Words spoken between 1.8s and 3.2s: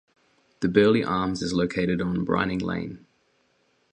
on Bryning Lane.